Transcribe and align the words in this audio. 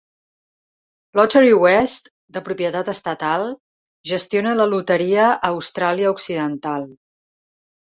Lotterywest, 1.19 2.09
de 2.37 2.43
propietat 2.47 2.89
estatal, 2.95 3.45
gestiona 4.13 4.55
la 4.63 4.69
loteria 4.73 5.29
a 5.29 5.37
Austràlia 5.53 6.17
Occidental. 6.19 6.91